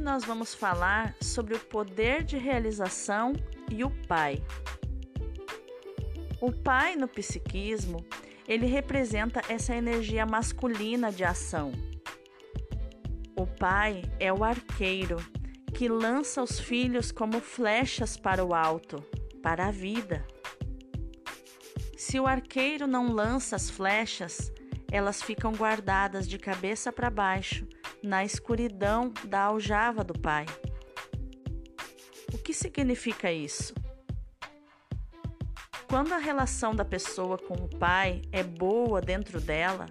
nós 0.00 0.24
vamos 0.24 0.54
falar 0.54 1.14
sobre 1.20 1.54
o 1.54 1.60
poder 1.60 2.24
de 2.24 2.38
realização 2.38 3.34
e 3.70 3.84
o 3.84 3.90
pai. 4.08 4.42
O 6.40 6.50
pai 6.50 6.96
no 6.96 7.06
psiquismo, 7.06 8.04
ele 8.48 8.66
representa 8.66 9.42
essa 9.48 9.74
energia 9.76 10.24
masculina 10.24 11.12
de 11.12 11.22
ação. 11.22 11.72
O 13.36 13.46
pai 13.46 14.02
é 14.18 14.32
o 14.32 14.42
arqueiro 14.42 15.18
que 15.74 15.88
lança 15.88 16.42
os 16.42 16.58
filhos 16.58 17.12
como 17.12 17.40
flechas 17.40 18.16
para 18.16 18.44
o 18.44 18.54
alto, 18.54 19.04
para 19.42 19.68
a 19.68 19.70
vida. 19.70 20.26
Se 21.96 22.18
o 22.18 22.26
arqueiro 22.26 22.86
não 22.86 23.12
lança 23.12 23.54
as 23.54 23.68
flechas, 23.68 24.50
elas 24.90 25.22
ficam 25.22 25.52
guardadas 25.52 26.26
de 26.26 26.38
cabeça 26.38 26.90
para 26.90 27.10
baixo 27.10 27.66
na 28.02 28.24
escuridão 28.24 29.12
da 29.24 29.42
aljava 29.42 30.02
do 30.02 30.18
pai. 30.18 30.46
O 32.32 32.38
que 32.38 32.54
significa 32.54 33.32
isso? 33.32 33.74
Quando 35.88 36.12
a 36.12 36.18
relação 36.18 36.74
da 36.74 36.84
pessoa 36.84 37.36
com 37.36 37.54
o 37.54 37.68
pai 37.68 38.22
é 38.30 38.42
boa 38.42 39.00
dentro 39.00 39.40
dela, 39.40 39.86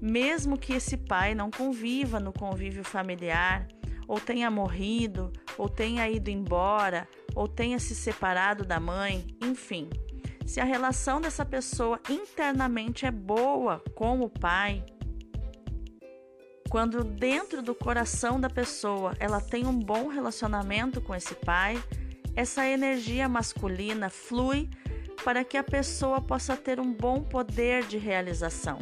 mesmo 0.00 0.58
que 0.58 0.72
esse 0.72 0.96
pai 0.96 1.34
não 1.34 1.50
conviva 1.50 2.18
no 2.18 2.32
convívio 2.32 2.82
familiar, 2.82 3.68
ou 4.08 4.18
tenha 4.18 4.50
morrido, 4.50 5.32
ou 5.56 5.68
tenha 5.68 6.08
ido 6.08 6.30
embora, 6.30 7.06
ou 7.34 7.46
tenha 7.46 7.78
se 7.78 7.94
separado 7.94 8.64
da 8.64 8.80
mãe, 8.80 9.26
enfim, 9.42 9.88
se 10.46 10.60
a 10.60 10.64
relação 10.64 11.20
dessa 11.20 11.44
pessoa 11.44 12.00
internamente 12.10 13.06
é 13.06 13.10
boa 13.10 13.82
com 13.94 14.20
o 14.20 14.28
pai, 14.28 14.84
quando 16.72 17.04
dentro 17.04 17.60
do 17.60 17.74
coração 17.74 18.40
da 18.40 18.48
pessoa 18.48 19.14
ela 19.20 19.42
tem 19.42 19.66
um 19.66 19.78
bom 19.78 20.08
relacionamento 20.08 21.02
com 21.02 21.14
esse 21.14 21.34
pai, 21.34 21.78
essa 22.34 22.66
energia 22.66 23.28
masculina 23.28 24.08
flui 24.08 24.70
para 25.22 25.44
que 25.44 25.58
a 25.58 25.62
pessoa 25.62 26.18
possa 26.18 26.56
ter 26.56 26.80
um 26.80 26.90
bom 26.90 27.22
poder 27.22 27.84
de 27.84 27.98
realização. 27.98 28.78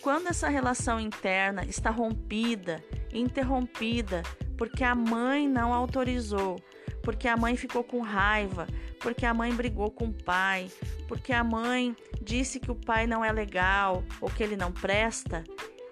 Quando 0.00 0.28
essa 0.28 0.48
relação 0.48 0.98
interna 0.98 1.62
está 1.66 1.90
rompida, 1.90 2.82
interrompida, 3.12 4.22
porque 4.56 4.84
a 4.84 4.94
mãe 4.94 5.46
não 5.46 5.74
autorizou, 5.74 6.56
porque 7.02 7.28
a 7.28 7.36
mãe 7.36 7.54
ficou 7.54 7.84
com 7.84 8.00
raiva, 8.00 8.66
porque 8.98 9.26
a 9.26 9.34
mãe 9.34 9.52
brigou 9.52 9.90
com 9.90 10.06
o 10.06 10.22
pai, 10.24 10.70
porque 11.06 11.34
a 11.34 11.44
mãe 11.44 11.94
disse 12.22 12.58
que 12.58 12.70
o 12.70 12.74
pai 12.74 13.06
não 13.06 13.22
é 13.22 13.30
legal 13.30 14.02
ou 14.22 14.30
que 14.30 14.42
ele 14.42 14.56
não 14.56 14.72
presta, 14.72 15.44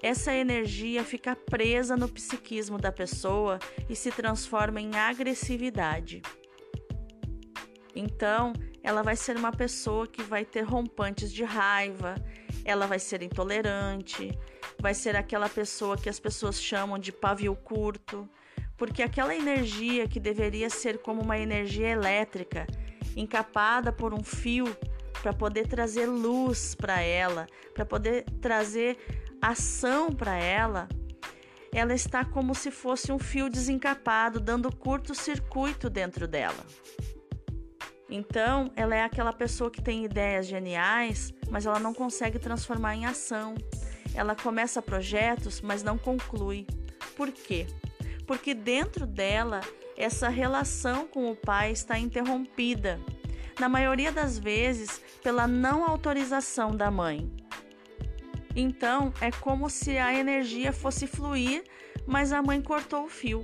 essa 0.07 0.33
energia 0.33 1.03
fica 1.03 1.35
presa 1.35 1.97
no 1.97 2.09
psiquismo 2.09 2.79
da 2.79 2.93
pessoa 2.93 3.59
e 3.89 3.97
se 3.97 4.13
transforma 4.13 4.81
em 4.81 4.95
agressividade. 4.95 6.23
Então, 7.95 8.53
ela 8.85 9.03
vai 9.03 9.17
ser 9.17 9.37
uma 9.37 9.51
pessoa 9.51 10.07
que 10.07 10.23
vai 10.23 10.45
ter 10.45 10.63
rompantes 10.63 11.33
de 11.33 11.43
raiva, 11.43 12.15
ela 12.65 12.87
vai 12.87 13.01
ser 13.01 13.21
intolerante, 13.21 14.31
vai 14.79 14.95
ser 14.95 15.17
aquela 15.17 15.49
pessoa 15.49 15.97
que 15.97 16.09
as 16.09 16.21
pessoas 16.21 16.63
chamam 16.63 17.01
de 17.01 17.11
pavio 17.11 17.57
curto, 17.57 18.29
porque 18.77 19.03
aquela 19.03 19.35
energia 19.35 20.07
que 20.07 20.21
deveria 20.21 20.71
ser 20.71 20.99
como 20.99 21.21
uma 21.21 21.37
energia 21.37 21.89
elétrica, 21.89 22.65
encapada 23.17 23.91
por 23.91 24.15
um 24.15 24.23
fio 24.23 24.67
para 25.21 25.33
poder 25.33 25.67
trazer 25.67 26.07
luz 26.07 26.77
para 26.77 27.01
ela, 27.01 27.49
para 27.75 27.85
poder 27.85 28.25
trazer 28.41 29.26
ação 29.41 30.13
para 30.13 30.37
ela, 30.37 30.89
ela 31.73 31.95
está 31.95 32.25
como 32.25 32.55
se 32.55 32.71
fosse 32.71 33.13
um 33.13 33.19
fio 33.19 33.51
desencapado, 33.51 34.41
dando 34.41 34.75
curto-circuito 34.75 35.91
dentro 35.91 36.27
dela. 36.27 36.65
Então, 38.09 38.71
ela 38.77 38.95
é 38.95 39.03
aquela 39.03 39.33
pessoa 39.33 39.71
que 39.71 39.83
tem 39.83 40.05
ideias 40.05 40.47
geniais, 40.47 41.35
mas 41.51 41.67
ela 41.67 41.79
não 41.79 41.93
consegue 41.93 42.39
transformar 42.39 42.95
em 42.95 43.05
ação. 43.05 43.55
Ela 44.15 44.35
começa 44.35 44.81
projetos, 44.81 45.61
mas 45.61 45.83
não 45.83 45.99
conclui. 45.99 46.67
Por 47.17 47.31
quê? 47.33 47.67
Porque 48.27 48.55
dentro 48.55 49.07
dela, 49.07 49.61
essa 49.97 50.29
relação 50.29 51.07
com 51.07 51.31
o 51.31 51.37
pai 51.37 51.73
está 51.73 51.99
interrompida, 51.99 53.01
na 53.59 53.69
maioria 53.69 54.13
das 54.13 54.39
vezes 54.39 55.01
pela 55.23 55.47
não 55.47 55.85
autorização 55.85 56.77
da 56.77 56.91
mãe. 56.91 57.31
Então, 58.59 59.13
é 59.21 59.31
como 59.31 59.69
se 59.69 59.99
a 59.99 60.15
energia 60.15 60.73
fosse 60.73 61.07
fluir, 61.07 61.63
mas 62.07 62.33
a 62.33 62.43
mãe 62.43 62.63
cortou 62.63 63.05
o 63.05 63.09
fio. 63.09 63.43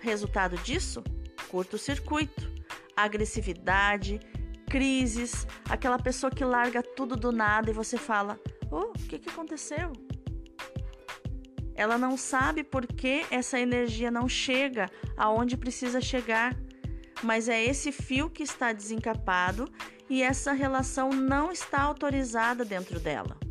Resultado 0.00 0.56
disso? 0.58 1.02
Curto-circuito, 1.48 2.48
agressividade, 2.96 4.20
crises, 4.70 5.44
aquela 5.68 5.98
pessoa 5.98 6.30
que 6.30 6.44
larga 6.44 6.84
tudo 6.84 7.16
do 7.16 7.32
nada 7.32 7.70
e 7.70 7.74
você 7.74 7.96
fala: 7.98 8.38
Oh, 8.70 8.90
o 8.90 8.92
que, 8.92 9.18
que 9.18 9.28
aconteceu? 9.28 9.92
Ela 11.74 11.98
não 11.98 12.16
sabe 12.16 12.62
por 12.62 12.86
que 12.86 13.26
essa 13.32 13.58
energia 13.58 14.08
não 14.08 14.28
chega 14.28 14.88
aonde 15.16 15.56
precisa 15.56 16.00
chegar, 16.00 16.56
mas 17.24 17.48
é 17.48 17.60
esse 17.60 17.90
fio 17.90 18.30
que 18.30 18.44
está 18.44 18.72
desencapado 18.72 19.68
e 20.08 20.22
essa 20.22 20.52
relação 20.52 21.10
não 21.10 21.50
está 21.50 21.82
autorizada 21.82 22.64
dentro 22.64 23.00
dela. 23.00 23.43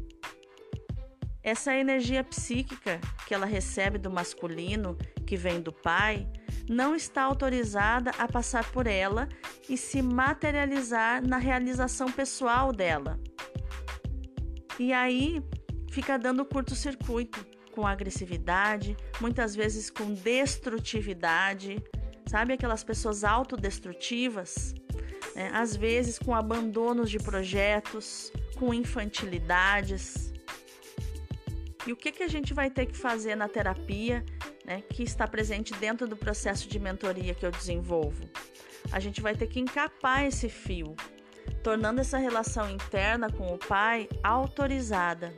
Essa 1.43 1.75
energia 1.75 2.23
psíquica 2.23 3.01
que 3.27 3.33
ela 3.33 3.45
recebe 3.45 3.97
do 3.97 4.09
masculino, 4.09 4.97
que 5.27 5.35
vem 5.35 5.61
do 5.61 5.73
pai, 5.73 6.25
não 6.69 6.95
está 6.95 7.23
autorizada 7.23 8.11
a 8.17 8.27
passar 8.27 8.71
por 8.71 8.87
ela 8.87 9.27
e 9.69 9.77
se 9.77 10.01
materializar 10.01 11.25
na 11.25 11.37
realização 11.37 12.09
pessoal 12.09 12.71
dela. 12.71 13.19
E 14.79 14.93
aí 14.93 15.43
fica 15.91 16.17
dando 16.17 16.45
curto-circuito 16.45 17.45
com 17.73 17.85
agressividade, 17.85 18.95
muitas 19.19 19.55
vezes 19.55 19.89
com 19.89 20.13
destrutividade, 20.13 21.83
sabe 22.25 22.53
aquelas 22.53 22.83
pessoas 22.83 23.23
autodestrutivas? 23.23 24.73
Né? 25.35 25.51
Às 25.53 25.75
vezes 25.75 26.17
com 26.17 26.33
abandonos 26.33 27.09
de 27.09 27.19
projetos, 27.19 28.31
com 28.57 28.73
infantilidades. 28.73 30.32
E 31.85 31.91
o 31.91 31.95
que, 31.97 32.11
que 32.11 32.23
a 32.23 32.27
gente 32.27 32.53
vai 32.53 32.69
ter 32.69 32.85
que 32.85 32.95
fazer 32.95 33.35
na 33.35 33.49
terapia, 33.49 34.23
né, 34.65 34.81
que 34.89 35.03
está 35.03 35.27
presente 35.27 35.73
dentro 35.75 36.07
do 36.07 36.15
processo 36.15 36.67
de 36.67 36.79
mentoria 36.79 37.33
que 37.33 37.45
eu 37.45 37.51
desenvolvo? 37.51 38.23
A 38.91 38.99
gente 38.99 39.21
vai 39.21 39.35
ter 39.35 39.47
que 39.47 39.59
encapar 39.59 40.25
esse 40.25 40.47
fio, 40.47 40.95
tornando 41.61 41.99
essa 41.99 42.17
relação 42.17 42.69
interna 42.69 43.29
com 43.29 43.53
o 43.53 43.57
pai 43.57 44.07
autorizada. 44.23 45.33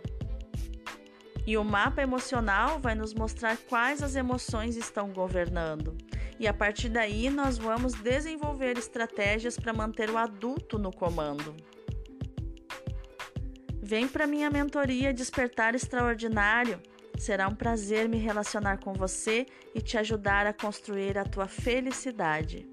E 1.47 1.57
o 1.57 1.63
mapa 1.63 2.01
emocional 2.01 2.79
vai 2.79 2.95
nos 2.95 3.13
mostrar 3.13 3.57
quais 3.69 4.01
as 4.01 4.15
emoções 4.15 4.75
estão 4.75 5.11
governando. 5.11 5.95
E 6.39 6.47
a 6.47 6.53
partir 6.53 6.89
daí 6.89 7.29
nós 7.29 7.57
vamos 7.57 7.93
desenvolver 7.93 8.77
estratégias 8.77 9.57
para 9.57 9.73
manter 9.73 10.09
o 10.09 10.17
adulto 10.17 10.77
no 10.77 10.91
comando. 10.91 11.55
Vem 13.87 14.07
para 14.07 14.25
minha 14.25 14.49
mentoria 14.49 15.13
Despertar 15.13 15.75
Extraordinário. 15.75 16.81
Será 17.19 17.47
um 17.47 17.53
prazer 17.53 18.09
me 18.09 18.17
relacionar 18.17 18.79
com 18.79 18.93
você 18.93 19.45
e 19.75 19.79
te 19.79 19.95
ajudar 19.95 20.47
a 20.47 20.53
construir 20.53 21.19
a 21.19 21.23
tua 21.23 21.47
felicidade. 21.47 22.67